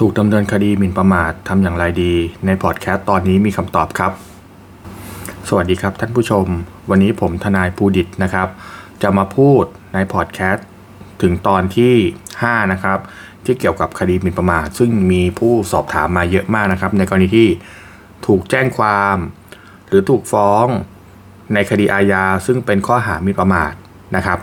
[0.00, 2.14] ถูกดำเนินคดีหมิ่นประมาททำอย่างไรดี
[2.46, 4.12] ในพอดแคสต์ตอนนี้มีคำตอบครับ
[5.48, 6.46] สวัสดีครับท่านผู้ชม
[6.90, 8.48] วันนี้ผมทนายภูดิตนะครับ
[9.02, 10.66] จะมาพูดในพอดแคสต์
[11.22, 11.94] ถึงตอนที่
[12.34, 12.98] 5 นะครับ
[13.44, 17.48] ที่เกี่ยวกับคดีหมิ่นประมาท ซึ่งมีผู้สอบถามมาเยอะมากนะครับ ในกรณีที่
[18.26, 19.16] ถูกแจ้งความ
[19.88, 20.66] หรือถูกฟ้อง
[21.54, 23.72] ในคดีอาญาซึ่งเป็นข้อหาหมิ่นประมาท
[24.16, 24.38] นะครับ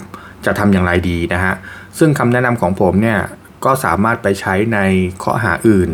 [0.46, 1.54] จะทำอย่างไรดีนะฮะ
[2.00, 3.20] ซึ่งคำแนะนำของผมเนี่ย
[3.66, 4.80] ก็สามารถไปใช้ใน
[5.24, 5.90] ข้อหาอื่น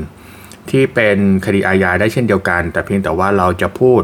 [0.70, 4.02] ที่เป็นคดีอาญาได้เช่นเดียวกัน แต่เพียงแต่ว่าเราจะพูด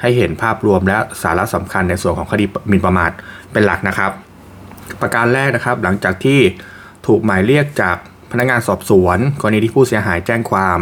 [0.00, 3.10] ให้เห็นภาพรวมและสาระสำคัญในส่วนของคดีหมิ่นประมาท
[3.52, 4.10] เป็นหลักนะครับ
[5.00, 6.40] ประการแรกนะครับหลังจากที่
[7.06, 7.96] ถูกหมายเรียกจาก
[8.32, 10.78] พนักงานสอบสวน กรณีที่ผู้เสียหายแจ้งความ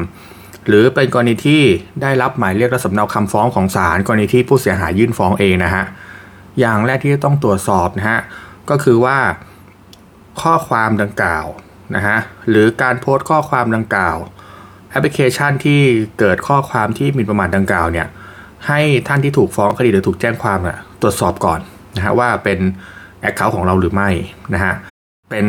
[0.66, 1.62] หรือเป็นกรณีที่
[2.02, 5.84] ได้รับหมายเรียกและสำเนาคำฟ้องของศาลกรณีที่ผู้เสียหายยื่นฟ้องเองนะฮะ
[6.60, 8.20] อย่างแรกที่ต้องตรวจสอบนะฮะ
[8.70, 9.18] ก็คือว่า
[10.40, 11.46] ข้อความดังกล่าว
[11.94, 12.18] นะฮะ
[12.50, 14.16] หรือการโพสต์ข้อความดังกล่าว
[14.90, 15.80] แอปพลิเคชันที่
[16.18, 18.06] เกิดข้อความที่หมิ่นประมาทดังกล่าวเนี่ย
[18.68, 21.60] ให้ท่านที่ถูกฟ้องคดีหรือถูกแจ้งความเนี่ยตรวจสอบก่อน
[21.96, 22.58] นะฮะว่าเป็น
[23.20, 24.10] account ของเราหรือไม่
[24.54, 24.74] นะฮะ
[25.30, 25.46] เป็น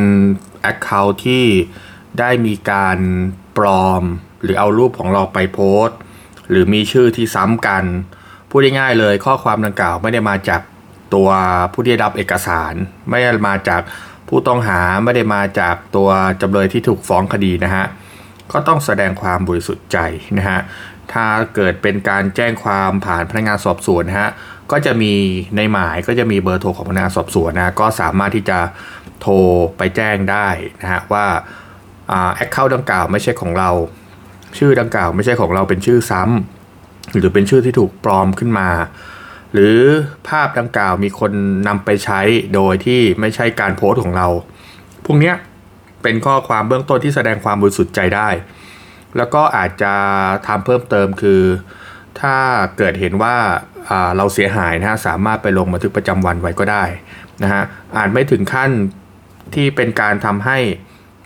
[0.61, 1.43] account ที่
[2.19, 2.97] ได้มีการ
[3.57, 4.03] ปลอม
[4.43, 5.97] หรือเอารูปของเราไปโพสต์
[6.49, 7.83] หรือมีชื่อที่ซ้ำกัน
[8.49, 10.61] พูดง่ายๆเลยข้อความดังกล่าวไม่ได้มาจาก
[11.13, 11.29] ตัว
[11.73, 12.73] ผู้ที่ได้รับเอกสาร
[13.09, 13.81] ไม่ได้มาจาก
[14.27, 16.09] ผู้ต้องหาไม่ได้มาจากตัว
[16.41, 17.85] จำเลยที่ถูกฟ้องคดีนะฮะ
[18.51, 19.97] ก็ต้องแสดงความบริสุทธิ์ใจ
[20.37, 20.59] นะฮะ
[21.13, 24.29] ถ้าเกิดเป็นการแจ้งความผ่านพนักงานสอบสวนนะฮะ
[24.71, 25.13] ก็จะมี
[25.55, 28.59] ในหมายก็จะมีเบอร์โทรของพนักงานสอบสวนนะก็สามารถที่จะ
[29.21, 29.35] โทร
[29.77, 30.47] ไปแจ้งได้
[30.81, 31.25] นะฮะว่า
[32.35, 33.71] แอคเคาท์ดังกล่าวไม่ใช่ของเรา
[34.57, 38.69] ชื่อดังกล่าวไม่ใช่ของเราเป็นชื่อซ้ำหรือเป็นชื่อที่ถูกปลอมขึ้นมา
[39.53, 39.79] หรือ
[40.27, 41.31] ภาพดังกล่าวมีคน
[41.67, 42.21] นำไปใช้
[42.55, 44.27] โดยที่ไม่ใช่การโพสต์ของเรา
[45.05, 45.33] พวกนี้
[46.03, 48.29] เป็นข้อความเบื้องต้นที่แสดงความบริสุทธิ์ใจได้
[49.17, 49.93] แล้วก็อาจจะ
[50.47, 51.41] ทำเพิ่มเติมคือ
[52.21, 52.35] ถ้า
[52.77, 53.35] เกิดเห็นว่า
[54.17, 56.83] เราเสียหายนะฮะสามารถไปลงบันทึกประจำวันไว้ก็ได้
[57.43, 57.63] นะฮะ
[57.97, 58.69] อาจไม่ถึงขั้น
[59.55, 60.57] ที่เป็นการทำให้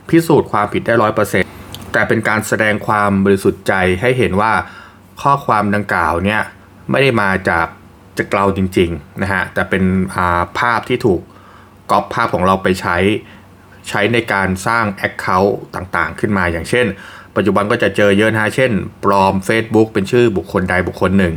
[0.09, 1.49] พิสูจน์ความผิดได้ร้อยเปอร์เซ็นต์
[1.93, 4.51] แต่เป็นการแสดงความบริสุทธิ์ใจให้เห็นว่า
[5.21, 6.41] ข้อความดังกล่าวเนี่ย
[6.89, 7.67] ไม่ได้มาจาก
[8.19, 9.83] จะเกลาจริงๆนะฮะแต่เป็น
[10.59, 11.21] ภาพที่ถูก
[11.91, 12.97] ก๊อปภาพของเราไปใช้
[13.89, 16.85] ใช้ในการสร้าง Account ต่างๆ ขึ้นมาอย่างเช่น
[17.35, 18.71] ปัจจุบันก็จะเจอเยอะนะฮะเช่น
[19.03, 21.35] ปลอม Facebook เป็นชื่อบุคคลใดบุคคลหนึ่ง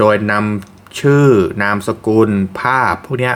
[0.00, 1.26] โดยนำชื่อ
[1.62, 2.30] นามสกุล
[2.60, 3.32] ภาพพวกนี้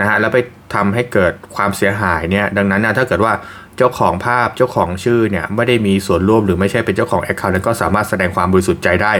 [0.00, 0.38] นะฮะแล้วไป
[0.74, 3.32] ทำให้เกิดความเสียหายเนี่ยดังนั้นนะถ้าเกิดว่า
[3.76, 9.12] เจ้าของภาพเจ้าของชื่อเนี่ยไม่ได้มีส่วนร่วมหรือไม่ใช่เป็นเจ้าของ Account นั้นก็สามารถแสดงความบริสุทธิ์ใจได้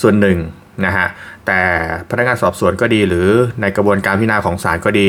[0.00, 0.38] ส่วนหนึ่ง
[0.86, 1.06] นะฮะ
[1.52, 1.66] แต่
[2.10, 3.28] พนักงานสอบสวนก็ดี หรือ
[3.60, 5.08] ในกระบวนการพิจารณาของศาลก็ดี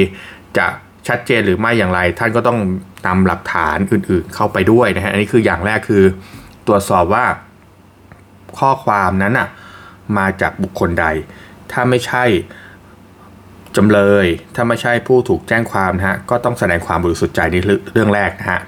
[0.57, 0.67] จะ
[1.07, 2.59] ชัดเจนหรือไม่อย่างไร ท่านก็ต้อง
[3.07, 6.03] นำหลักฐานอื่นๆ เข้าไปด้วยนะฮะอันนี้คืออย่างแรกคือ
[6.67, 7.25] ตรวจสอบว่า
[8.59, 9.47] ข้อความนั้นอะ
[10.17, 11.05] มาจากบุคคลใด
[11.71, 12.23] ถ้าไม่ใช่
[13.75, 14.25] จำเลย
[14.55, 17.55] ถ้าไม่ใช่ผู้ถูกแจ้งความนะฮะก็ต้องแสดงความบริสุทธิ์ใจใน
[17.93, 18.59] เรื่องแรกนะฮะ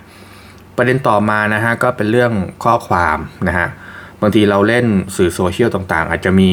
[0.77, 2.31] ประเด็นต่อมานะฮะก็เป็นเรื่อง
[2.63, 3.17] ข้อความ
[3.47, 3.67] นะฮะ
[4.23, 4.85] บางทีเราเล่น
[5.15, 6.51] สื่อโซเชียลต่างๆ อาจจะมี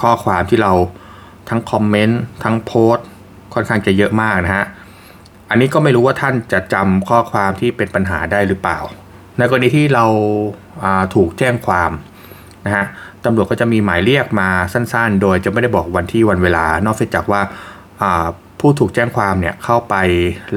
[0.00, 0.72] ข้อความที่เรา
[1.48, 3.06] ทั้งคอมเมนต์ทั้งโพสต์
[3.54, 4.66] ค่อนข้างจะเยอะมากนะฮะ
[5.50, 8.78] อันนี้ก็ไม่รู้ว่าท่านจะจำข้อความที่เป็นปัญหาได้หรือเปล่า
[9.38, 10.06] ในกรณีที่เรา
[11.14, 11.90] ถูกแจ้งความ
[12.66, 12.84] นะฮะ
[13.24, 17.40] ตำรวจก็จะมีหมายเรียกมาสั้นๆ โดยจะไม่ได้บอกวันที่วันเวลา นอกจากว่า
[18.60, 19.94] ผู้ถูกแจ้งความเนี่ยเข้าไป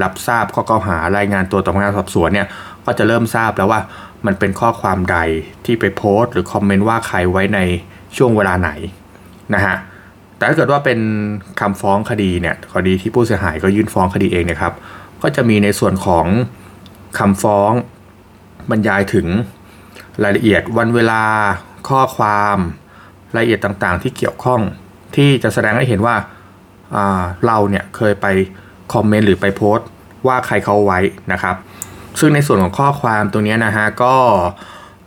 [0.01, 2.47] รับทราบข้อกล่าวหารายงานตัวต่อพนักงานสอบสวนเนี่ย
[2.89, 3.81] ก็จะเริ่มทราบแล้วว่า
[4.25, 5.17] มันเป็นข้อความใด
[5.65, 7.59] ที่ไปโพสต์หรือคอมเมนต์ว่าใครไว้ใน
[8.17, 8.71] ช่วงเวลาไหน
[9.53, 9.75] นะฮะ
[10.37, 10.99] แต่ถ้าเกิดว่าเป็น
[11.61, 14.73] คำฟ้องคดีเนี่ยคดีที่ผู้เสียหายก็ยื่นฟ้องคดีเองนะครับ
[15.21, 16.25] ก็จะมีในส่วนของ
[17.19, 17.71] คำฟ้อง
[18.69, 19.27] บรรยายถึง
[20.23, 21.23] รายละเอียดวันเวลา
[21.89, 22.57] ข้อความ
[23.35, 24.61] รายละเอียดต่างๆ ที่เกี่ยวข้อง
[25.15, 26.15] ที่จะแสดงให้เห็นว่า
[27.45, 28.27] เราเนี่ยเคยไป
[28.93, 29.87] คอมเมนต์หรือไปโพสต์
[30.27, 30.99] ว่าใครเขาไว้
[31.31, 31.55] นะครับ
[32.19, 34.15] ซึ่งในส่วนของข้อความตรงนี้นะฮะก็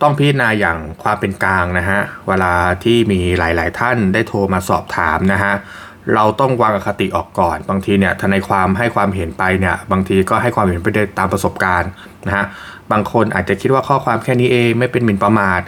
[0.03, 2.55] ต้องพิจารณาอย่างความเป็นกลางนะฮะเวลา
[2.85, 5.55] ที่มีหลาย ๆ ท่านได้โทรมาสอบถามนะฮะ
[6.15, 11.91] เราต้องวางคติออกก่อน บางทีเนี่ยทนายความให้ความเห็นไปเนี่ยบางทีก็ให้ความเห็นไปได้ตามประสบการณ์
[12.27, 12.45] นะฮะ
[12.93, 15.61] บางคนอาจจะคิดว่าข้อความแค่นี้เองไม่เป็นหมิ่นประมาท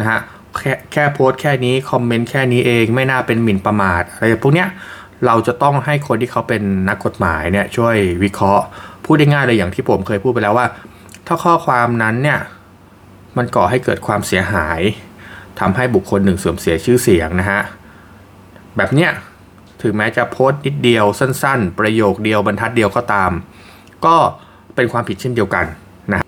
[0.00, 0.18] นะฮะ
[0.60, 4.68] แค่แค่โพสต์แค่นี้คอมเมนต์แค่นี้เองไม่น่าเป็นหมิ่นประมาทอะไรพวกเนี้ย
[5.26, 8.64] เราจะต้องให้คนที่เขาเป็นนักกฎหมายเนี่ยช่วยวิเคราะห์
[9.12, 10.66] พูดได้ง่ายเลยอย่างที่ผมเคยพูดไปแล้วว่า
[11.26, 12.40] ถ้าข้อความนั้นเนี่ย
[13.36, 14.80] มันก่อให้เกิดความเสียหาย
[15.60, 17.62] ทำให้บุคคลหนึ่งเสื่อมเสียชื่อเสียงนะฮะ
[18.76, 19.10] แบบเนี้ย
[19.82, 23.30] ถึงแม้จะโพสต์นิดเดียวสั้น ๆ ประโยคเดียวบรรทัดเดียวก็ตาม
[24.06, 24.16] ก็
[24.74, 25.66] เป็นความผิดเช่นเดียวกัน
[26.12, 26.20] นะ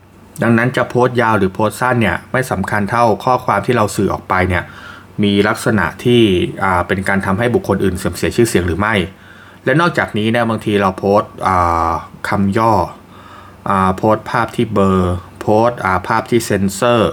[0.43, 4.65] ดังนั้นจะโพสต์ยาวหรือโพสต์สั้นเนี่ยไม่สำคัญเท่าข้อความที่เราสื่อออกไปเนี่ย
[5.23, 6.23] มีลักษณะที่
[6.89, 8.95] เป็นการทำให้บุคคลอื่นเสื่อมเสียชื่อเสียงหรือไม่
[9.65, 11.33] และนอกจากนี้เนี่ยบางทีเราโพสต์
[12.29, 12.73] คำย่อ
[13.97, 15.79] โพสต์ภาพที่เบอร์โพสต์
[16.09, 17.13] ภาพที่เซนเซอร์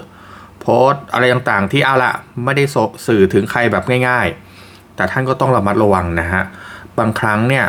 [0.61, 2.13] โพสต์อะไรต่างๆที่เอาละ
[2.43, 2.63] ไม่ได้
[3.07, 4.27] สื่อถึงใครแบบง่าย
[4.61, 6.43] ๆ แต่ท่านก็ต้องระมัดระวังนะฮะ
[6.97, 7.65] บางครั้งเนี่ย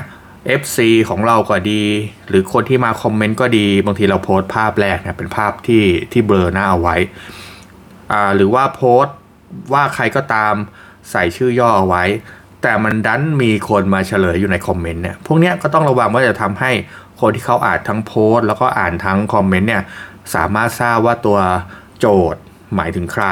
[0.61, 0.79] FC
[1.09, 1.83] ของเราก็ดี
[2.29, 6.97] หรือคนที่มาคอมเมนต์ก็ดี บางทีเราโพสต์ภาพแรกเนี่ยเป็นภาพที่ที่เบลอหน้าเอาไว้
[8.13, 9.17] อ่าหรือว่าโพสต์
[9.73, 10.55] ว่าใครก็ตาม
[11.11, 12.05] ใส่ชื่อย่อเอาไว้
[12.63, 16.71] แต่มันดันมีคนมาเฉลยอยู่ในคอมเมนต์เนี่ยพวกนี้ก็ต้องระวังว่าจะทำให้
[17.21, 19.83] คนที่เขาอ่านทั้งโพสต์แล้วก็อ่านทั้งคอมเมนต์เนี่ย
[20.35, 21.39] สามารถทราบว่าตัว
[21.99, 22.41] โจทย์
[22.75, 23.27] หมายถึงใคร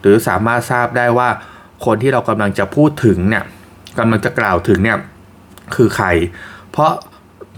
[0.00, 1.28] หรือสามารถทราบได้ว่า
[1.84, 3.44] คนที่เรากำลังจะพูดถึงเนี่ย
[3.98, 4.98] กำลังจะกล่าวถึงเนี่ย
[5.74, 6.06] คือใคร
[6.72, 6.92] เพราะ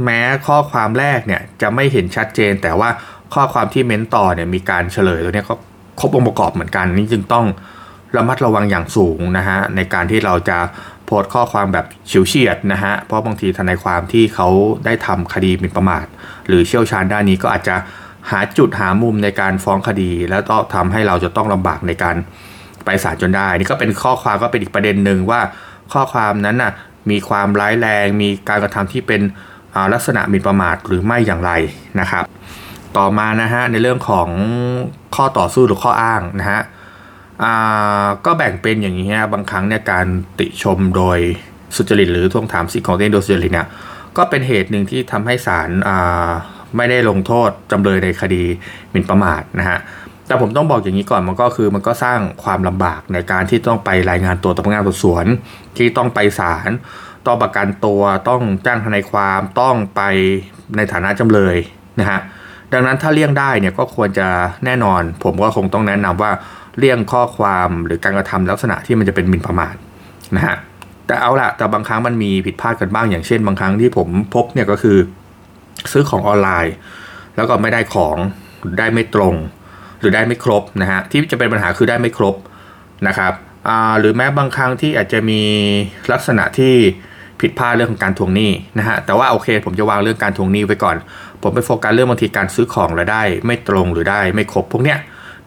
[0.05, 2.89] แม้ข้อความแรกเนี่ยจะไม่เห็นชัดเจน แต่ว่า
[3.35, 5.55] ข้อความที่เม้นต่อเนี่ยมีการเฉลยตัวนี้ก็
[6.01, 7.47] ครบองค์ประกอบเหมือนกันนี่จึงต้อง
[8.17, 10.59] ระมัดระวังอย่างสูงนะฮะในการที่เราจะ
[11.07, 14.49] โพสต์ข้อความแบบเฉียวเฉียดนะฮะ เพราะบางทีทนายความที่เขา
[14.85, 16.07] ได้ทำคดีหมิ่นประมาท
[16.49, 17.77] หรือเชี่ยวชาญด้านนี้ก็อาจจะ
[18.31, 22.17] หาจุดหามุมในการฟ้องคดี แล้วก็ทำให้เราจะต้องลำบากในการ
[22.85, 25.41] ไปศาลจนได้ นี่ก็เป็นข้อความก็เป็นอีกประเด็นหนึ่งว่า
[25.93, 26.73] ข้อความนั้นน่ะ
[27.11, 29.21] มีความร้ายแรง มีการกระทำที่เป็น
[29.93, 31.53] ลักษณะหมิ่นประมาทหรือไม่อย่างไร
[32.01, 32.25] นะครับ
[32.97, 34.29] ต่อมานะฮะในเรื่องของ
[35.17, 36.61] ข้อต่อสู้หรือข้ออ้างนะฮะ
[38.27, 40.07] ก็แบ่งเป็นอย่างนี้ฮะบางครั้งเนี่ยการ
[40.41, 41.19] ติชมโดย
[41.77, 43.69] สุจริตหรือทวงถามสิทธิของตัวเองโดยสุจริตเนี่ย
[44.17, 45.71] ก็เป็นเหตุหนึ่งที่ทำให้ศาล
[46.77, 48.45] ไม่ได้ลงโทษจำเลยในคดี
[48.91, 49.79] หมิ่นประมาทนะฮะ
[50.27, 55.27] แต่ผมต้องบอกอย่างนี้ก่อนมันก็คือมันก็สร้างความลำบากในการที่ต้องไปรายงานตัวต่อพนักงานสอบสวน
[55.77, 56.71] ที่ต้องไปศาล
[57.27, 60.03] ต้องประกันตัวต้องจ้างทนายความต้องไป
[60.77, 61.57] ในฐานะจำเลย
[62.01, 62.21] นะฮะ
[62.73, 64.29] ดังนั้นถ้าเลี่ยงได้เนี่ยก็ควรจะ
[64.65, 66.33] แน่นอน ผมก็คงต้องแนะนำว่า
[66.79, 69.75] เลี่ยงข้อความหรือการกระทำลักษณะที่มันจะเป็นหมิ่นประมาท
[70.37, 70.57] นะฮะ
[71.07, 74.99] แต่เอาละแต่บางครั้งมันมีผิดพลาดกันบ้างอย่างเช่น บางครั้งที่ผมพบเนี่ยก็คือ
[75.93, 76.75] ซื้อของออนไลน์
[77.37, 78.17] แล้วก็ไม่ได้ของ
[78.79, 79.35] ได้ไม่ตรง
[80.01, 82.35] หรือได้ไม่ครบนะฮะที่จะเป็นปัญหาคือได้ไม่ครบ
[83.09, 83.33] นะครับ
[83.99, 85.41] หรือแม้บางครั้งที่อาจจะมี
[86.13, 86.75] ลักษณะที่
[87.41, 90.97] ผิดพลาดเรื่องของการทวงหนี้นะฮะแต่ว่าโอเค ผมจะวางเรื่องการทวงหนี้ไว้ก่อน
[91.43, 94.99] ผมไปโฟกัสเรื่องบางทีการซื้อของแล้วได้ ไม่ตรงหรือได้ไม่ครบพวกเนี้ย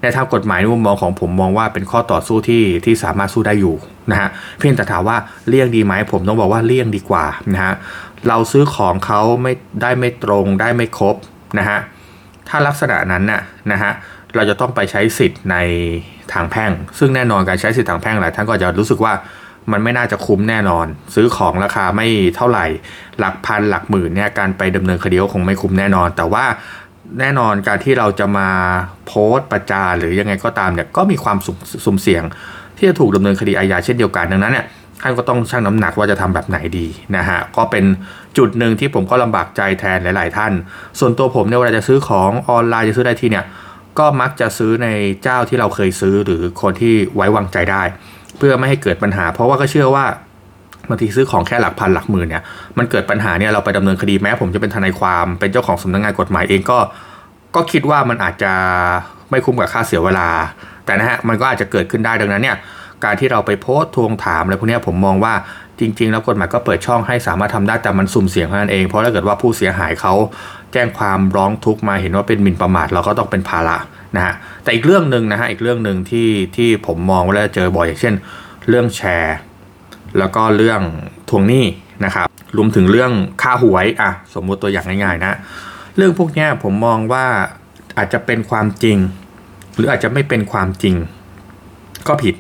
[0.01, 3.75] ในทางกฎหมายในมุมมองของผมมองว่าเป็นข้อต่อสู้ที่ที่สามารถสู้ได้อยู่
[4.11, 4.29] นะฮะ
[4.59, 5.17] เพียงแต่ถามว่า
[5.49, 7.73] เลี่ยงดีไหมผมต้องบอกว่าเลี่ยงดีกว่านะฮะ
[8.27, 11.15] เราซื้อของเขาไม่ได้ไม่ตรงได้ไม่ครบ
[11.59, 11.79] นะฮะ
[12.49, 13.41] ถ้าลักษณะนั้นน่ะ
[13.71, 13.91] นะฮะ
[14.35, 15.57] เราจะต้องไปใช้สิทธิ์ใน
[16.33, 19.13] ทางแพ่ง ซึ่งแน่นอนการใช้สิทธิ์ทางแพ่งหลายท่านก็จะรู้สึกว่า
[19.71, 22.65] มันไม่น่าจะคุ้มแน่นอน ซื้อของราคาไม่เท่าไหร่
[23.19, 26.45] หลักพันหลักหมื่นเนี่ยการไปดำเนินคดีก็คงไม่คุ้มแน่นอน แต่ว่า
[27.19, 28.49] แน่นอนการที่เราจะมา
[29.07, 31.37] โพสต์ประจานหรือยังไงก็ตามเนี่ยก็มีความ
[31.85, 32.23] สุ่มเสี่ยง
[32.77, 34.65] ที่จะถูกดำเนินคดีอาญาเช่นเดียวกันดังนั้นเนี่ย
[35.01, 37.85] ท่านก็ต้องชั่งน้ำหนักว่าจะทำแบบไหนดีนะฮะก็เป็น
[38.37, 40.53] จุดหนึ่งที่ผมก็ลำบากใจแทนหลาย ๆ ท่าน
[40.99, 43.45] ส่วนตัวผมเนี่ยเวลาจะซื้อของออนไลน์จะซื้อได้ที่เนี่ย
[43.99, 44.87] ก็มักจะซื้อใน
[45.23, 47.83] เจ้าที่เราเคยซื้อหรือคนที่ไว้วางใจได้
[48.37, 50.05] เพื่อไม่ให้เกิดปัญหา เพราะว่าก็เชื่อว่า
[50.89, 52.43] บางทีซื้อของแค่หลักพันหลักหมื่นเนี่ย
[52.77, 56.79] มันเกิดปัญหาเนี่ยเราไปดำเนินคดีแม้ ผมจะเป็นทนายความเป็นเจ้าของสำนักงงานกฎหมายเองก็
[57.55, 58.53] ก็คิดว่ามันอาจจะ
[59.29, 60.27] ไม่คุ้มกับค่าเสียเวลา
[60.85, 62.57] แต่นะฮะมันก็อาจจะเกิดขึ้นได้ดังนั้นเนี่ย
[63.03, 65.33] การที่เราไปโพสต์ทวงถามอะไรพวกนี้ผมมองว่า
[65.79, 70.13] จริง ๆ แล้วกฎหมายก็เปิดช่องให้สามารถทำได้แต่มันสุ่มเสี่ยงเท่านั้นเอง เพราะถ้าเกิดว่าผู้เสียหายเขา
[70.73, 73.77] แจ้งความร้องทุกข์มาเห็นว่าเป็นหมิ่นประมาทเราก็ต้องเป็นภาระ
[74.15, 78.13] นะฮะแต่อีกเรื่องหนึ่งนะฮะอีกเรื่องหนึ่งที่ที่ผมมองว่าเจอบ่อยอย่างเช่น
[78.69, 79.35] เรื่องแชร์
[80.19, 80.81] แล้วก็เรื่อง
[81.29, 81.65] ทวงหนี้
[82.05, 85.37] นะครับรวมถึงเรื่องค่าหวยอะสมมุติตัวอย่างง่ายๆนะ
[85.95, 87.25] เรื่องพวกนี้ผมมองว่า
[87.97, 88.97] อาจจะเป็นความจริง
[89.75, 90.95] หรืออาจจะไม่เป็นความจริง
[92.07, 92.35] ก็ผิด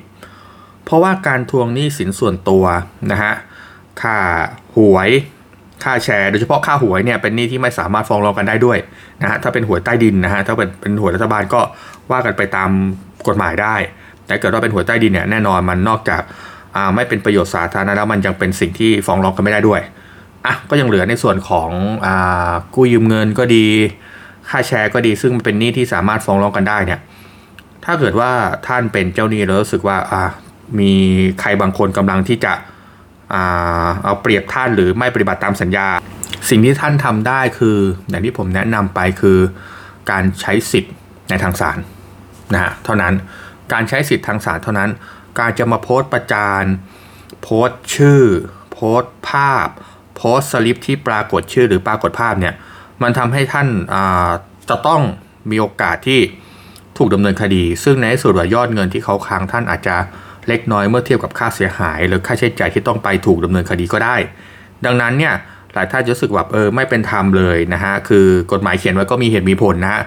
[0.85, 2.65] เพราะว่าการทวงหนี้สินส่วนตัว
[3.11, 3.33] นะฮะ
[4.01, 4.15] ค่า
[4.77, 5.09] หวย
[5.83, 8.77] ค่าแชร์โดยเฉพาะค่าหวยเนี่ยเป็นหนี้ที่ไม่สามารถฟ้องร้องกันได้ด้วย
[9.21, 11.61] นะฮะถ้าเป็นหวยใต้ดินนะฮะถ้าเป็นเป็นหวยรัฐบาลก็
[12.11, 12.69] ว่ากันไปตาม
[13.27, 13.75] กฎหมายได้
[14.27, 16.21] แต่เกิดว่าเป็นหวยใต้ดินเนี่ยแน่นอนมันนอกจาก
[16.95, 19.81] ไม่เป็นประโยชน์สาธารณะแล้วมันยังเป็นสิ่งที่ฟ้องร้องกันไม่ได้ด้วย
[20.45, 21.69] อะก็ยังเหลือในส่วนของ
[22.05, 22.07] อ
[22.75, 23.65] กู้ยืมเงินก็ดี
[24.49, 26.99] ค่าแชร์ก็ดีซึ่งมันเป็นหนี้ที่สามารถฟ้องร้องกันได้เนี่ย
[27.85, 28.31] ถ้าเกิดว่า
[28.67, 30.23] ท่านเป็นเจ้าหนี้แล้วรู้สึกว่าอ่า
[30.79, 30.93] มี
[31.39, 32.53] ใครบางคนกำลังที่จะ
[34.03, 35.87] เอาเปรียบท่านหรือไม่ปฏิบัติตามสัญญา
[36.49, 37.77] สิ่งที่ท่านทำได้คือ
[38.09, 39.39] อย่างที่ผมแนะนำไปคือ
[40.11, 40.93] การใช้สิทธิ์
[41.29, 41.77] ในทางศาล
[42.53, 43.13] นะฮะเท่านั้น
[43.73, 44.89] การใช้สิทธิ์ทางศาลเท่านั้น
[45.39, 46.63] การจะมาโพสต์ประจาน
[47.43, 48.21] โพสต์ชื่อ
[48.71, 49.67] โพสต์ภาพ
[50.15, 52.53] โพสต์สลิปที่ปรากฏชื่อหรือปรากฏภาพเนี่ย
[53.01, 53.67] มันทำให้ท่าน
[54.69, 55.01] จะต้อง
[55.51, 56.19] มีโอกาสที่
[56.97, 59.95] ถูกดำเนินคดี ซึ่งในที่สุดว่ายอดเงินที่เขาค้างท่านอาจจะ
[60.47, 64.15] เล็กน้อยเมื่อเทียบกับค่าเสียหาย หรือค่าใช้จ่ายที่ต้องไปถูกดำเนินคดีก็ได้
[64.85, 65.33] ดังนั้นเนี่ย
[65.73, 70.01] หลายท่านจะรู้สึกแบบเออไม่เป็นธรรมเลยนะฮะคือกฎหมายเขียนไว้ก็มีเหตุมีผลนะฮะ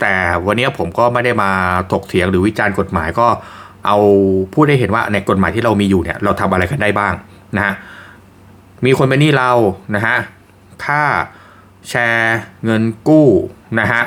[0.00, 0.14] แต่
[0.46, 1.50] วันนี้ผมก็ไม่ได้มา
[1.92, 3.28] ถกเถียงหรือวิจารณ์กฎหมายก็
[3.86, 3.98] เอา
[4.54, 7.14] พูดได้เห็นว่าในกฎหมายที่เรามีอยู่เนี่ยเราทำอะไรกันได้บ้าง
[7.56, 7.74] นะฮะ
[8.84, 9.52] มีคนเป็นหนี้เรา
[9.94, 10.16] นะฮะ
[10.84, 11.02] ค่า
[11.88, 13.28] แชร์เงินกู้
[13.80, 14.02] นะฮะ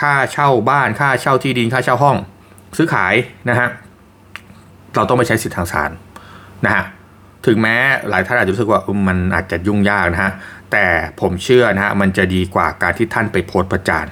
[0.00, 2.16] ค่าเช่าบ้านค่าเช่าที่ดินค่าเช่าห้อง
[2.76, 3.14] ซื้อขาย
[3.48, 3.68] นะฮะ
[4.94, 5.90] เราต้องไปใช้สิทธิทางศาล
[6.64, 6.84] นะฮะ
[7.46, 7.76] ถึงแม้
[8.08, 10.32] หลายท่านอาจจะรู้สึกว่ามันอาจจะยุ่งยากนะฮะ
[10.72, 10.84] แต่
[11.20, 14.06] ผมเชื่อนะฮะมันจะดีกว่าการที่ท่านไปโพสต์ประจาน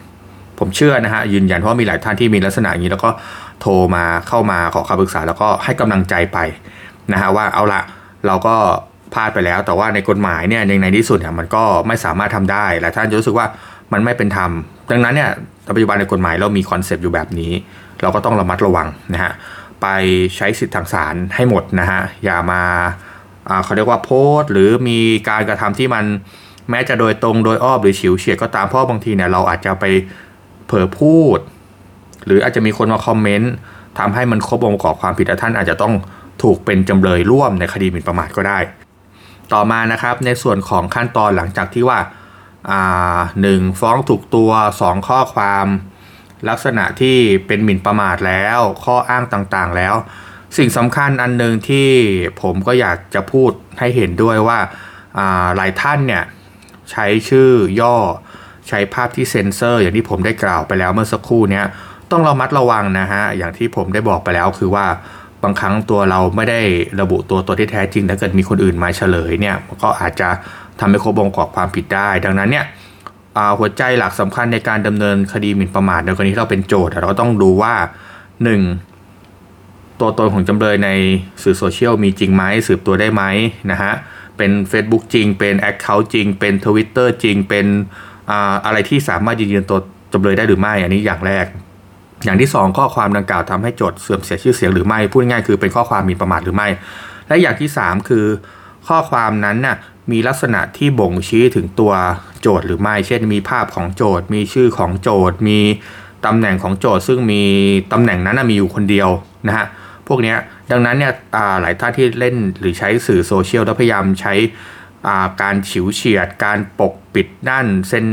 [0.58, 3.10] ผมเชื่อนะฮะยืนยันเพราะมีหลายท่านที่มีลักษณะอย่างนี้แล้วก็
[3.62, 6.38] โทรมาเข้ามาขอคำปรึกษาแล้วก็ให้กำลังใจไป
[7.12, 7.80] นะฮะว่าเอาละ
[8.26, 8.54] เราก็
[9.12, 13.46] พลาดไปแล้ว แต่ว่าในกฎหมายเนี่ยในที่สุดเนี่ยมันก็ไม่สามารถทำได้หลายท่านจะรู้สึกว่า
[13.92, 14.50] มันไม่เป็นธรรม
[14.90, 15.30] ดังนั้นเนี่ย
[15.74, 17.52] ปัจจุบันในกฎหมายเรามีคอนเซปต์อยู่แบบนี้
[18.02, 19.32] เราก็ต้องระมัดระวังนะฮะ
[19.82, 19.86] ไป
[20.36, 22.62] ใช้สิทธิทางศาลให้หมดนะฮะอย่ามา
[23.64, 26.04] เขาเรียกว่าโพสต์ หรือมีการกระทำที่มัน
[26.70, 29.84] แม้จะโดยตรงโดยอ้อมหรือฉิวเฉียดก็ตามเพราะบางทีเนี่ยเราอาจจะไป
[30.66, 31.38] เผลอพูด
[32.26, 33.52] หรืออาจจะมีคนมาคอมเมนต์
[33.98, 35.94] ทำให้มันครบองค์ประกอบความผิดท่านอาจจะต้อง
[36.42, 38.58] ถูกเป็นจำเลยร่วมในคดีหมิ่นประมาทก็ได้
[39.52, 41.98] ต่อมานะครับในส่วนของขั้นตอนหลังจากที่ว่า
[43.42, 44.50] หนึ่งฟ้องถูกตัว
[44.82, 45.66] 2 ข้อความ
[46.48, 49.94] ลักษณะที่เป็นหมิ่นประมาทแล้ว ข้ออ้างต่างๆแล้ว
[50.56, 51.90] สิ่งสำคัญอันหนึ่งที่
[52.42, 54.58] ผมก็อยากจะพูดให้เห็นด้วยว่า
[55.56, 56.24] หลายท่านเนี่ย
[56.90, 57.50] ใช้ชื่อ
[57.80, 57.96] ย่อ
[58.68, 61.64] ใช้ภาพที่เซ็นเซอร์ อย่างที่ผมได้กล่าวไปแล้วเมื่อสักครู่เนี้ย
[62.12, 64.86] ต้องระมัดระวังนะฮะ อย่างที่ผมได้บอกไปแล้วคือว่า
[65.42, 66.60] บางครั้งตัวเราไม่ได้
[67.00, 70.28] ระบุตัวตัวที่แท้จริงถ้าเกิดมีคนอื่นมาเฉลยเนี่ยก็อาจจะ
[70.80, 72.66] ทำให้ครบองค์ประกอบความผิดได้ ดังนั้นเนี่ย
[73.58, 77.74] หัวใจหลักสำคัญในการดำเนินคดีหมิ่นประมาทในกรณีที่เราเป็นโจทย์เราก็ต้องดูว่า
[78.92, 80.00] 1.
[80.00, 80.90] ตัวตนของจำเลยใน
[81.42, 83.22] สื่อโซเชียลมีจริงไหมสืบตัวได้ไหม
[83.70, 83.92] นะฮะ
[84.36, 87.66] เป็น Facebook จริง เป็น Account จริง เป็น Twitter จริงเป็น
[88.64, 89.78] อะไรที่สามารถยืนยันตัว
[90.12, 91.46] จำเลยได้หรือไม่อันนี้อย่างแรก
[92.24, 96.68] อย่างที่ 2 ข้อความดังกล่าวทำให้โจทย์เสื่อมเสียชื่อเสียงหรือไม่พูดง่ายคือเป็นข้อความมีประมาทหรือไม่
[97.28, 98.24] และอย่างที่ 3 คือ
[98.88, 99.76] ข้อความนั้นน่ะ
[100.12, 101.92] มีลักษณะที่บ่งชี้ถึงตัว
[102.40, 105.58] โจทย์หรือไม่ เช่น มีภาพของโจทย์ มีชื่อของโจทย์ มี
[106.26, 107.42] ตำแหน่งของโจทย์ ซึ่งมี
[107.92, 109.08] ตำแหน่งนั้นมีอยู่คนเดียว
[109.46, 109.66] นะฮะ
[110.08, 110.34] พวกนี้
[110.70, 111.12] ดังนั้นเนี่ย
[111.60, 114.34] หลายท่านที่เล่นหรือใช้สื่อโซเชียลแล้วพยายามใช้
[115.42, 118.06] การฉิวเฉียด การปกปิดด้านเซน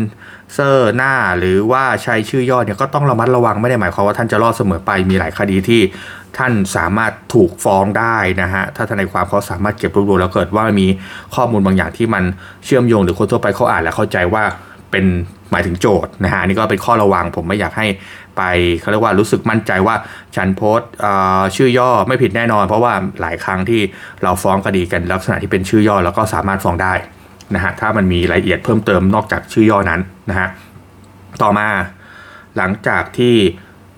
[0.53, 5.81] เซอร์หน้าหรือว่าใช้ชื่อย่อเนี่ยก็ต้องระมัดระวังไม่ได้หมายความว่าท่านจะรอดเสมอไปมีหลายคดีที่
[6.37, 10.87] ท่านสามารถถูกฟ้องได้นะฮะ ถ้าทนายความเขาสามารถเก็บรวบรวมแล้วเกิดว่ามี
[11.35, 12.23] ข้อมูลบางอย่างที่มัน
[12.65, 14.43] เชื่อมโยงหรือคนทั่วไปเขาอ่านแล้วเข้าใจว่า
[14.91, 15.05] เป็น
[15.51, 17.87] หมายถึงโจทย์นะฮะนี่ก็เป็นข้อระวังผมไม่อยากให้
[18.37, 18.41] ไป
[18.79, 19.95] เขาเรียกว่ารู้สึกมั่นใจว่า
[20.35, 20.79] ฉันโพส
[21.55, 23.81] ชื่อย่อไม่ผิดแน่นอน เพราะว่าหลายครั้งที่
[24.23, 26.93] เราฟ้องคดีกันลักษณะที่เป็นชื่อย่อแล้วก็สามารถฟ้องได้
[27.55, 30.49] นะฮะถ้ามันมีรายละเอียดเพิ่มเติมนอกจากชื่อย่อนั้นนะฮะ
[31.41, 31.67] ต่อมา
[32.57, 33.35] หลังจากที่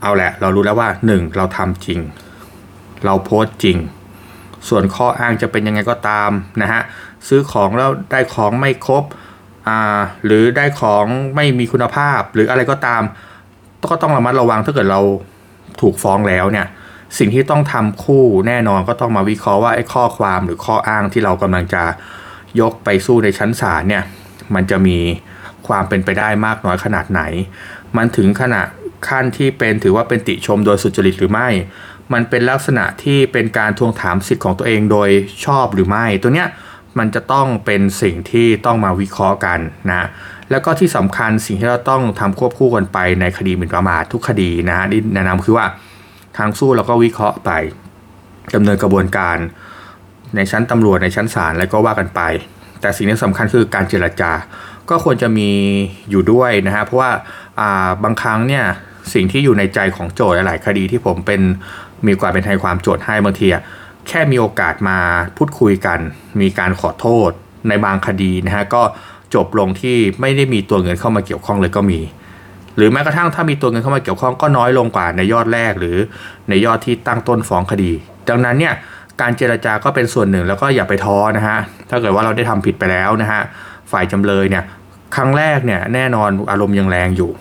[0.01, 1.35] เอาแหละ เรารู้แล้วว่า 1.
[1.37, 1.99] เราทำจริง
[3.05, 3.77] เราโพสต์จริง
[4.69, 6.29] ส่วนข้ออ้างจะเป็นยังไงก็ตาม
[6.61, 6.81] นะฮะ
[7.27, 9.03] ซื้อของแล้วได้ของไม่ครบ
[9.67, 11.05] อ่าหรือได้ของ
[11.35, 13.01] ไม่มีคุณภาพหรืออะไรก็ตาม
[13.89, 15.01] ก็ต้องระมัดระวังถ้าเกิดเรา
[15.81, 16.67] ถูกฟ้องแล้วเนี่ย
[17.19, 21.83] สิ่งที่ต้องทำคู่แน่นอนก็ต้องมาวิเคราะห์ว่าไอ้ข้อความหรือข้ออ้างที่เรากำลังจะ
[22.59, 24.03] ยกไปสู้ในชั้นศาลเนี่ย
[24.53, 24.97] มันจะมี
[25.67, 27.21] ความเป็นไปได้มากน้อยขนาดไหน
[27.97, 28.67] มันถึงขนาด
[29.07, 31.47] ขั้นที่เป็นถือว่าเป็นติชมโดยสุจริตหรือไม่
[32.13, 35.09] มันเป็นลักษณะที่เป็นการทวงถามสิทธิ์ของตัวเองโดย
[35.45, 36.49] ชอบหรือไม่ ตัวเนี้ย
[36.99, 40.07] มันจะต้องเป็นสิ่งที่ต้องมาวิเคราะห์กันนะ
[40.51, 45.65] แล้วก็ที่สำคัญสิ่งที่เราต้องทำควบคู่กันไปในคดีหมิ่นประมาททุกคดีนะฮะนี่แนะนำคือว่า
[46.37, 47.51] ทางสู้เราก็วิเคราะห์ไป
[48.55, 49.37] ดำเนินกระบวนการ
[50.35, 52.21] ในชั้นตำรวจในชั้นศาลแล้วก็ว่ากันไป
[52.81, 54.31] แต่สิ่งที่สำคัญคือการเจรจา
[54.89, 55.49] ก็ควรจะมี
[56.09, 57.11] อยู่ด้วยนะฮะเพราะว่า
[58.03, 58.65] บางครั้งเนี่ย
[59.13, 61.41] สิ่งที่อยู่ในใจของโจทย์หลายคดีที่ผมเป็น
[62.07, 63.47] มีความเป็นทยความโจทย์ให้บางที
[64.07, 64.97] แค่มีโอกาสมา
[65.37, 65.99] พูดคุยกัน
[66.41, 67.29] มีการขอโทษ
[67.67, 68.83] ในบางคดีนะฮะก็
[69.35, 71.99] จบลงที่ไม่ได้มีตัวเงินเข้ามาเกี่ยวข้องเลยก็มี
[72.75, 75.97] หรือแม้กระทั่งถ้ามีตัวเงินเข้ามาเกี่ยวข้องก็น้อยลงกว่าในยอดแรกหรือ
[76.49, 77.91] ในยอดที่ตั้งต้นฟ้องคดี
[78.29, 78.73] ดังนั้นเนี่ย
[79.21, 81.57] การเจรจาก็เป็นส่วนหนึ่งแล้วก็อย่าไปท้อนะฮะ
[81.89, 83.41] ถ้าเกิดว่าเราได้ทำผิดไปแล้วนะฮะ
[83.91, 84.63] ฝ่ายจำเลยเนี่ย
[85.15, 87.31] ครั้งแรกเนี่ยแน่นอนอารมณ์ยังแรงอยู่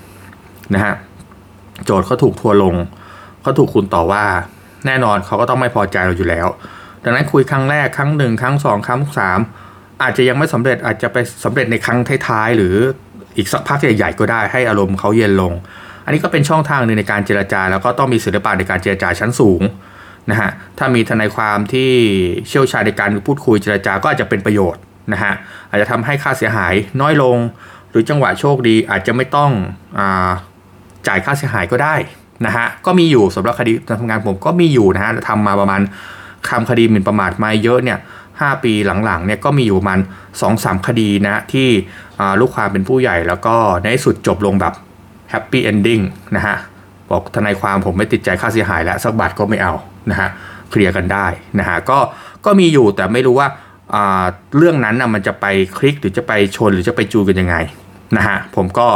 [0.75, 0.95] นะฮะ
[1.85, 2.75] โจทย์เขาถูกทัวลง
[3.43, 4.25] เขาถูกคุณต่อว่า
[4.87, 6.47] แน่นอนเขาก็ต้องไม่พอใจเราอยู่แล้ว
[7.05, 9.41] ดังนั้นคุยครั้งแรกครั้งหนึ่งครั้งสองครั้งสาม
[10.03, 11.99] อาจจะยังไม่สำเร็จอาจจะไปสำเร็จในครั้ง
[12.29, 12.75] ท้ายๆหรือ
[13.37, 19.61] อีกสักพักใหญ่ๆก็ได้ให้อารมณ์เขาเย็นลงออันนี้ก็เป็นช่องทางหนึ่งในการเจรจา แล้วก็ต้องมีศิลปะในการเจรจาชั้นสูง
[20.31, 21.91] นะฮะถ้ามีทนายความที่
[22.49, 24.81] เชี่ยวชาญในการพูดคุยเจรจาก็อาจจะเป็นประโยชน์
[25.13, 25.33] นะฮะ
[25.71, 27.37] อาจจะทำให้ค่าเสียหายน้อยลง
[27.91, 30.01] หรือจังหวะโชคดีอาจจะไม่ต้อง
[31.09, 31.95] จ่ายค่าเสียหายก็ได้
[32.47, 35.81] นะฮะก็มีอยู่สำหรับคดีการทำงานผมก็มีอยู่นะฮะทำมาประมาณ
[36.49, 37.99] คำคดีหมิ่นประมาทมาเยอะเนี่ย
[38.31, 38.73] 5ปี
[39.05, 39.99] หลังๆเนี่ยก็มีอยู่ประมาณ
[40.31, 41.69] 2 3คดีนะที่
[42.41, 44.75] ลูกความเป็นผู้ใหญ่แล้วก็ในสุดจบลงแบบ
[45.31, 46.01] happy ending
[46.37, 46.57] นะฮะ
[47.11, 49.73] บอกทนายความผมไม่ติดใจค่าเสียหายแล้วสักบาทก็ไม่เอา
[50.11, 50.29] นะฮะ
[50.71, 51.27] เคลียร์กันได้
[51.59, 51.99] นะฮะก็
[52.45, 53.49] ก็มีอยู่แต่ไม่รู้ว่า
[54.57, 55.47] เรื่องนั้นนะมันจะไป
[55.79, 57.57] คลิกหรือจะไปชนหรือจะไปจูกันยังไง
[58.17, 58.89] นะฮะผมก็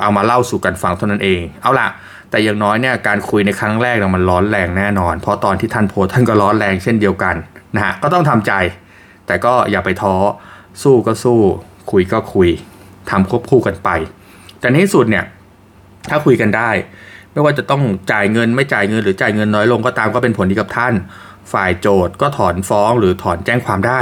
[0.00, 1.88] เอามาเล่าสู่กันฟังเท่านั้นเอง เอาละ
[2.30, 7.34] แต่อย่างน้อยเนี่ยการคุยในครั้งแรกมันร้อนแรงแน่นอน เพราะตอนที่ท่านโพท่านก็ร้อนแรงเช่นเดียวกัน
[7.74, 8.52] นะฮะก็ต้องทำใจ
[9.26, 10.14] แต่ก็อย่าไปท้อ
[10.82, 11.40] สู้ก็สู้
[11.90, 12.48] คุยก็คุย
[13.10, 13.88] ทำควบคู่กันไป
[14.60, 15.24] แต่ในที่สุดเนี่ย
[16.10, 16.70] ถ้าคุยกันได้
[17.36, 20.94] ไม่ว่าจะต้องจ่ายเงินไม่จ่ายเงินหรือจ่ายเงินน้อยลงก็ตามก็เป็นผลดีกับท่าน
[21.52, 24.00] ฝ่ายโจทย์ก็ถอนฟ้องหรือถอนแจ้งความได้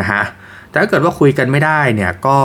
[0.00, 0.22] นะฮะ
[0.70, 2.38] แต่ถ้าเกิดว่าคุยกันไม่ได้เนี่ยก็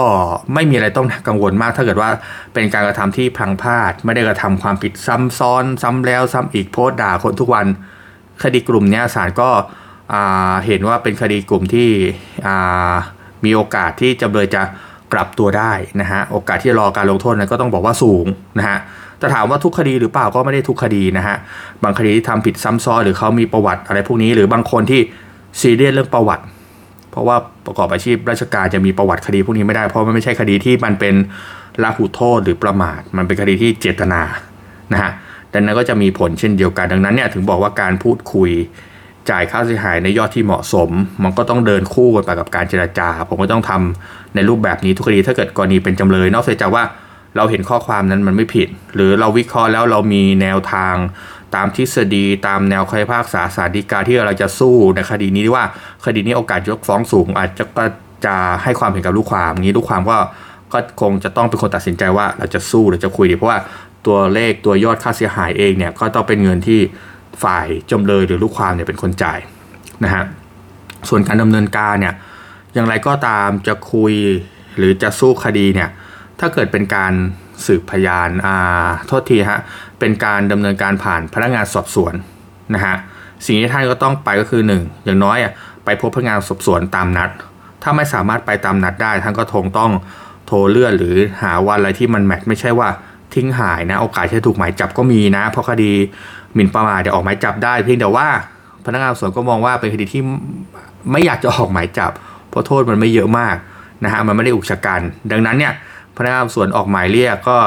[0.53, 2.09] ไม่มีอะไรต้องกังวลมาก ถ้าเกิดว่า
[2.53, 7.65] เป็นการกระทำที่พลังพลาด ไม่ได้กระทำความผิดซ้ำซ้อน ซ้ำแล้วซ้ำอีกโพสด่าคนทุกวัน
[8.43, 9.49] คดีกลุ่มนี้ศาลก็
[10.65, 11.89] เห็นว่าเป็นคดีกลุ่มที่
[13.45, 14.63] มีโอกาสที่จำเลยจะ
[15.13, 18.25] กลับตัวได้นะฮะโอกาสที่จะรอการลงโทษนั้นก็ต้องบอกว่าสูง
[18.59, 18.77] นะฮะ
[19.19, 21.35] แต่ถามว่าทุกคดีหรือเปล่าก็ไม่ได้ทุกคดีนะฮะ
[21.83, 25.01] บางคดีที่ทำผิดซ้ำซ้อนหรือเขามีประวัติอะไรพวกนี้ หรือบางคนที่
[25.61, 26.43] ซีเรียสเรื่องประวัติ
[27.11, 31.15] เพราะว่าประกอบอาชีพราชการจะมีประวัติคดีพวกนี้ไม่ได้เพราะมันไม่ใช่คดีที่มันเป็น
[31.83, 34.21] ละหุโทษหรือประมาท มันเป็นคดีที่เจตนา
[34.93, 35.11] นะฮะ
[35.53, 38.51] ดังนั้นก็จะมีผลเช่นเดียวกันดังนั้นเนี่ยถึงบอกว่าการพูดคุย
[39.29, 40.89] จ่ายค่าเสียหายในยอดที่เหมาะสม
[41.23, 46.83] มันก็ต้องเดินคู่กันไปกับการเจราจา ผมก็ต้องทำในรูปแบบนี้ทุกคดีถ้าเกิดกรณีเป็นจำเลย นอกเสียจากว่า
[47.37, 50.95] เราเห็นข้อความนั้นมันไม่ผิด หรือเราวิเคราะห์แล้วเรามีแนวทาง
[51.55, 55.65] ตามทฤษฎีตามแนวคดีภาคษาสารดีกาที่เราจะสู้ในคดีนี้ว่า
[56.05, 57.85] คดีนี้โอกาสยกฟ้องสูง อาจจะก็
[58.25, 60.17] จะให้ความเห็นกับลูกความนี้ลูกความก็
[60.73, 63.59] ก็คงจะต้องเป็นคนตัดสินใจว่าเราจะสู้หรือจะคุยดีเพราะว่า
[64.05, 66.79] ตัวเลขตัวยอดค่าเสียหายเองเนี่ยก็ต้องเป็นเงินที่
[67.43, 69.39] ฝ่ายจำเลยหรือลูกความเนี่ยเป็นคนจ่าย
[70.03, 70.23] นะฮะ
[71.09, 72.13] ส่วนการดำเนินการเนี่ย
[72.73, 74.13] อย่างไรก็ตามจะคุย
[74.77, 75.89] หรือจะสู้คดีเนี่ย
[76.39, 77.13] ถ้าเกิดเป็นการ
[77.65, 79.59] สืบพยานอ่าโทษทีฮะ
[79.99, 82.13] เป็นการดำเนินการผ่านพนักงานสอบสวน
[82.73, 82.95] นะฮะ
[83.45, 85.51] สิ่งที่ท่านก็ต้องไปก็คือ 1 อย่างน้อยอะ
[85.85, 87.29] ไปพบพนักงานสอบสวนตามนัด
[87.83, 89.91] ถ้าไม่สามารถไปตามนัดได้ท่านก็ทงต้อง
[90.45, 92.89] โทรเลื่อนหรือหาวันอะไรที่มันแมทไม่ใช่ว่า
[93.33, 95.91] ทิ้งหายนะโอกาสที่ถูกหมายจับก็มีนะ เพราะคดี
[96.53, 98.27] หมิ่นประมาทเดี๋ยวออกหมายจับได้ เพียงแต่ว่า
[98.85, 100.21] พนักงานสวนก็มองว่าเป็นคดีที่
[101.11, 102.11] ไม่อยากจะออกหมายจับ
[102.49, 103.55] เพราะโทษมันไม่เยอะมาก
[104.03, 105.73] นะฮะมันไม่ได้อุกชะกันดังนั้นเนี่ย
[106.17, 107.57] พนักงานสวนออกหมายเรียกก็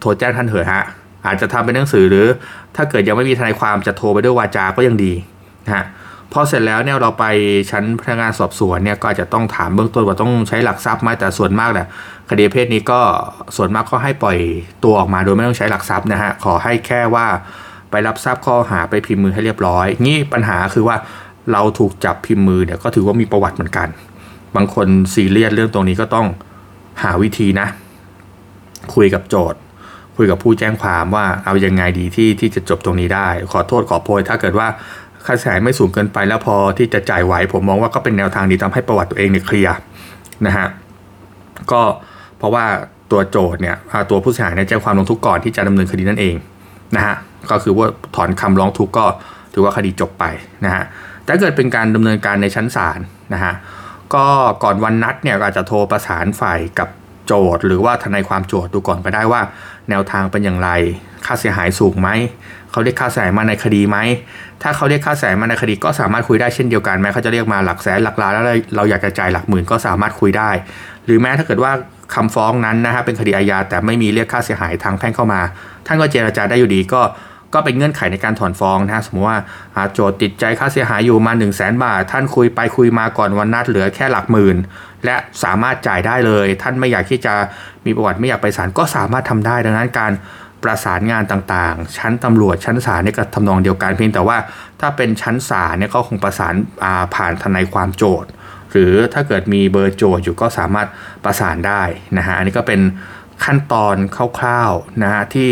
[0.00, 0.84] โทรแจ้งท่านเถอะฮะ
[1.26, 2.26] อาจจะทำเป็นหนังสือหรือ
[2.76, 5.12] ถ้าเกิดยังไม่มีทนายความจะโทรไปด้วยวาจาก็ยังดี
[5.66, 5.84] นะฮะ
[6.32, 7.24] พอเสร็จแล้วเนี่ยเราไป
[7.70, 11.86] ชั้นพนักงานสอบสวนเนี่ยก็อาจจะต้องถามเบื้องต้นว่าต้องใช้หลักทรัพย์ไหมแต่ส่วนมากเนี่ย
[12.30, 13.00] คดีเพศนี้ก็
[13.56, 14.38] ส่วนมากก็ให้ปล่อย
[14.84, 17.26] ตัวออกมาโดยไม่ต้องใช้หลักทรัพย์นะฮะขอให้แค่ว่า
[17.92, 20.96] ไปรับทราบข้อหาไปพิมพ์มือให้เรียบร้อย นี่ปัญหาคือว่า
[21.52, 23.88] เราถูกจับพิมพ์มือเนี่ยก็ถือว่ามีประวัติเหมือนกัน
[24.56, 26.26] บางคนซีเรียสเรื่องตรงนี้ก็ต้อง
[27.02, 27.68] หาวิธีนะ
[28.94, 29.58] คุยกับโจทย์
[30.16, 34.66] คุยกับผู้แจ้งความว่าเอายังไงดีที่ที่จะจบตรงนี้ได้ ขอโทษขอโพย ถ้าเกิดว่า
[35.26, 39.74] ค่าใช้จ่ายไม่สูงเกินไปแล้วพอที่จะจ่ายไหว ผมมองว่าก็เป็นแนวทางดีทำให้ประวัติตัวเองเนี่ยเคลียร์
[40.46, 40.66] นะฮะ
[41.72, 41.82] ก็
[42.38, 42.64] เพราะว่า
[43.10, 43.76] ตัวโจทย์เนี่ย
[44.10, 46.34] ตัวผู้เสียหายเนี่ยแจ้งความลงทุกก่อนที่จะดำเนินคดีนั่นเอง
[46.96, 47.16] นะฮะ
[47.50, 49.06] ก็คือว่าถอนคำร้องทุกข์ก็
[49.52, 50.24] ถือว่าคดีจบไป
[50.64, 50.84] นะฮะ
[51.24, 53.00] แต่เกิดเป็นการดำเนินการในชั้นศาล
[53.34, 53.54] นะฮะ
[54.14, 54.26] ก็
[54.62, 56.88] ก่อนวันนัดเนี่ยอาจจะโทรประสานฝ่ายกับ
[57.26, 59.40] โจทย์หรือว่าทนายความโจทย์ดูก่อนก็ได้ว่า
[59.90, 60.70] แนวทางเป็นอย่างไร
[61.26, 62.08] ค่าเสียหายสูงไหม
[62.70, 63.98] เขาเรียกค่าเสียหายมาในคดีไหม
[64.62, 68.44] ถ้าเขาเรียกค่าเสียหายมาในคดีก็สามารถคุยได้เช่นเดียวกันแม้เขาจะเรียกมาหลักแสนหลักล้านแล้ว
[68.76, 70.50] เราอยากจะจ่ายหลักหมื่นก็สามารถคุยได้
[71.06, 71.72] หรือแม้ถ้าเกิดว่า
[72.14, 75.40] คำฟ้องนั้นนะฮะเป็นคดีอาญาแต่ไม่มีเรียกค่าเสียหายทางแพ่งเข้ามา
[75.86, 77.02] ท่านก็เจรจาได้อยู่ดีก็
[77.54, 79.38] ก็เป็นเงื่อนไขในการถอนฟ้องนะฮะสมมติว่า
[79.94, 84.56] โจทย์ติดใจค่าเสียหายอยู่มา 1 0 0 0 0แสนบาท ท่านคุยไปคุยมาก่อนวันนัดเหลือแค่หลักหมื่น
[85.04, 87.34] และสามารถจ่ายได้เลย ท่านไม่อยากที่จะ
[87.84, 90.12] มีประวัติไม่อยากไปศาลก็สามารถทำได้ดังนั้นการ
[90.64, 94.36] ประสานงานต่างๆ ชั้นตำรวจชั้นศาลเนี่ยก็ทำนองเดียวกันเพียงแต่ว่า
[94.80, 96.54] ถ้าเป็นชั้นศาลเนี่ยก็คงประสาน
[97.14, 98.28] ผ่านทนายความโจทย์
[98.70, 100.88] หรือถ้าเกิดมีเบอร์โจทย์อยู่ก็สามารถ
[101.24, 101.82] ประสานได้
[102.16, 102.80] นะฮะอันนี้ก็เป็น
[103.44, 103.96] ขั้นตอน
[104.38, 105.50] คร่าวๆนะฮะที่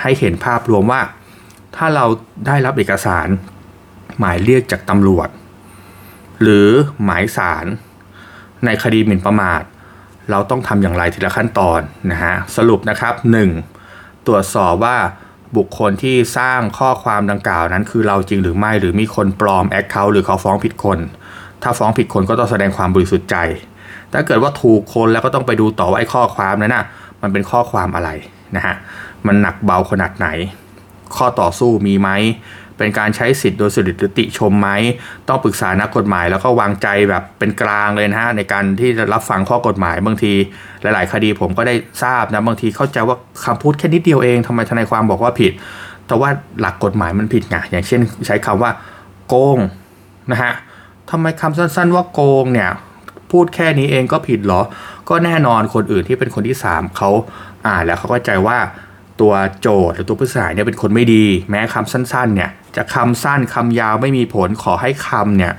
[0.00, 1.00] ให้เห็นภาพรวมว่า
[1.76, 2.04] ถ้าเรา
[2.46, 3.28] ได้รับเอกสาร
[4.18, 5.28] หมายเรียกจากตำรวจ
[6.42, 6.68] หรือ
[7.04, 7.66] หมายสาร
[8.64, 9.62] ในคดีหมิ่นประมาท
[10.30, 11.80] เราต้องทำอย่างไรทีละขั้นตอน
[12.10, 13.14] นะฮะสรุปนะครับ
[13.70, 14.26] 1.
[14.26, 14.96] ตรวจสอบว่า
[15.56, 20.98] บุคคลที่สร้างข้อความดังกล่าวนั้น คือเราจริงหรือไม่หรือมีคนปลอม account หรือเขาฟ้องผิดคน
[21.62, 23.36] ถ้าฟ้องผิดคนก็ต้องแสดงความบริสุทธิ์ใจ
[24.12, 26.84] ถ้าเกิดว่าถูกคนแล้วก็ต้องไปดูต่อว่าไอ้ข้อความนั้นน่ะ
[27.22, 28.10] มันเป็นข้อความอะไร
[28.56, 28.74] นะฮะ
[29.26, 30.28] มันหนักเบาขนาดไหน
[31.16, 32.10] ข้อต่อสู้มีไหม
[32.78, 34.68] เป็นการใช้สิทธิ์โดยสุจริตติชมไหม
[35.28, 40.32] ต้องปรึกษานักกฎหมายแล้วก็วางใจแบบเป็นกลางเลยนะฮะในการที่จะรับฟังข้อกฎหมายบางที
[40.82, 45.52] หลาย ๆ คดีผมก็ได้ทราบนะบางทีเข้าใจว่าคำพูดแค่นิดเดียวเองทำไมทนายความบอกว่าผิด
[46.06, 48.70] แต่ว่าหลักกฎหมายมันผิดไงอย่างเช่น ใช้คำว่า
[49.28, 49.58] โกง
[50.30, 50.52] นะฮะ
[51.10, 52.70] ทำไมคำสั้น ๆ ว่าโกงเนี่ย
[53.30, 54.62] พูดแค่นี้เองก็ผิดเหรอ
[55.08, 57.10] ก็แน่นอนคนอื่นที่เป็นคนที่ 3เขา
[57.66, 58.58] อ่านแล้วเขาก็ใจว่า
[59.20, 65.52] ตัวโจทย์หรือตัวผู้เสียหายเนี่ยเป็นคนไม่ดี แม้คำสั้นๆเนี่ยจะคำสั้นคำยาวไม่มีผลขอให้คำเนี่ย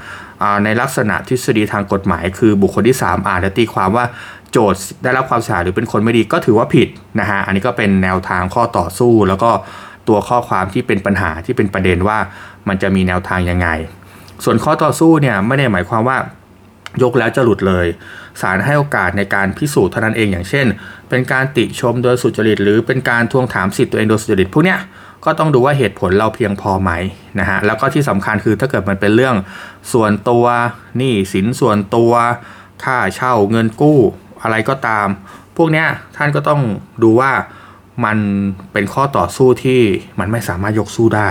[0.63, 4.05] ในลักษณะทฤษฎีทางกฎหมาย คือบุคคลที่ 3 อ่านและตีความว่า
[4.51, 6.87] โจทย์ได้รับความเสียหายหรือเป็นคนไม่ดีก็ถือว่าผิด
[7.19, 9.51] นะฮะอันนี้ก็เป็นแนวทางข้อต่อสู้ แล้วก็
[10.07, 12.17] ตัวข้อความที่เป็นปัญหาที่เป็นประเด็นว่า
[12.67, 13.67] มันจะมีแนวทางยังไง
[14.43, 16.17] ส่วนข้อต่อสู้เนี่ยไม่ได้หมายความว่า
[17.01, 17.87] ยกแล้วจะหลุดเลย
[18.41, 20.65] ศาลให้โอกาสในการพิสูจน์เท่านั้นเองอย่างเช่น
[21.09, 24.79] เป็นการติชมโดยสุจริต หรือเป็นการทวงถามสิทธิ์ตัวเองโดยสุจริตพวกเนี้ย
[25.25, 26.91] ก็ต้องดูว่าเหตุผลเราเพียงพอไหม
[27.39, 29.35] นะฮะแล้วก็ที่สำคัญคือถ้าเกิดมันเป็นเรื่อง
[29.93, 30.45] ส่วนตัว
[30.97, 32.13] หนี้สินส่วนตัว
[32.83, 33.99] ค่าเช่าเงินกู้
[34.43, 35.07] อะไรก็ตาม
[35.57, 36.61] พวกเนี้ยท่านก็ต้อง
[37.03, 37.31] ดูว่า
[38.05, 38.17] มัน
[38.73, 39.81] เป็นข้อต่อสู้ที่
[40.19, 41.29] มันไม่สามารถยกสู้ได้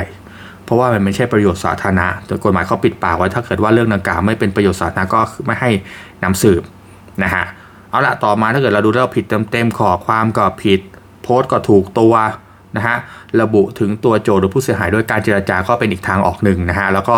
[0.72, 5.70] ราะว่ามันไม่ใช่ประโยชน์สาธารณะโดยกฎหมายเขาปิดปากไว้ถ้าเกิดว่าเรื่องดังกล่าวไม่เป็นประโยชน์สาธารณะก็ไม่ให้
[6.22, 6.62] นำสืบ
[7.22, 7.44] นะฮะ
[7.90, 10.80] เอาละต่อมาถ้าเกิดเราดูแล้วผิดเต็มๆขอความก็ผิด
[11.22, 12.14] โพสต์ก็ถูกตัว
[12.76, 12.96] นะฮะ
[13.40, 17.16] ระบุถึงตัวโจทย์หรือผู้เสียหายด้วยการเจรจาก็เป็นอีกทางออกหนึ่งนะฮะแล้วก็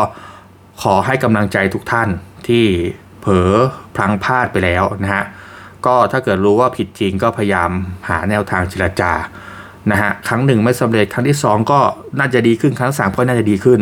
[0.82, 2.08] ขอให้กำลังใจทุกท่าน
[2.48, 2.64] ที่
[3.20, 3.52] เผลอ
[3.96, 5.24] พลังพลาดไปแล้วนะฮะ
[5.86, 7.70] ก็ถ้าเกิดรู้ว่าผิดจริงก็พยายาม
[8.08, 9.12] หาแนวทางเจรจา
[9.90, 11.80] นะฮะครั้งหนึ่งไม่สำเร็จครั้งที่ 2 ก็
[12.18, 13.80] น่าจะดีขึ้นครั้งสามก็น่าจะดีขึ้น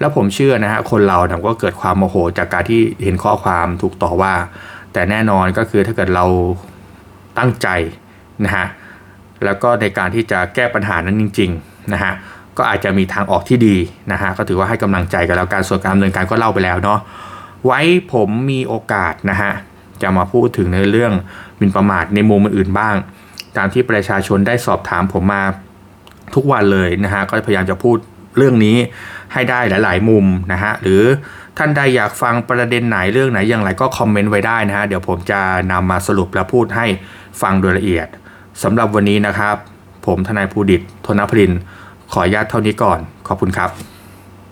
[0.00, 4.34] แล้วผมเชื่อนะฮะคนเราเนี่ยก็เกิดความโมโหจากการที่เห็นข้อความถูกต่อว่า
[4.92, 6.26] แต่แน่นอนก็คือถ้าเกิดเรา
[7.38, 7.68] ตั้งใจ
[8.44, 8.66] นะฮะ
[9.44, 12.12] แล้วก็ในการที่จะแก้ปัญหานั้นจริงๆนะฮะ
[12.58, 13.76] ก็อาจจะมีทางออกที่ดี
[14.12, 16.98] นะฮะก็ถือว่าให้กำลังใจกันแล้วการส่วนการดำเนินการก็เล่าไปแล้วเนาะ
[17.66, 17.80] ไว้
[18.12, 19.52] ผมมีโอกาสนะฮะ
[20.02, 21.12] จะมาพูดถึงในเรื่อง
[21.60, 22.96] มินประมาทในมุมอื่นบ้าง
[23.56, 25.42] ตามที่ประชาชนได้สอบถามผมมา
[26.34, 27.96] ทุกวันเลยนะฮะก็พยายามจะพูด
[28.36, 28.76] เรื่องนี้
[29.32, 31.02] ให้ได้หลาย ๆ มุมนะฮะหรือ
[31.58, 35.40] ท่านใดอยากฟังประเด็นไหนเรื่องไหนอย่างไรก็คอมเมนต์ไว้ได้นะฮะเดี๋ยวผมจะ
[35.72, 36.86] นำมาสรุปและพูดให้
[37.42, 38.06] ฟังโดยละเอียด
[38.62, 39.56] สำหรับวันนี้นะครับ
[40.06, 41.52] ผมทนายภูดิตธนพริน
[42.12, 43.93] ขออนุญาตเท่านี้ก่อน ขอบคุณครับ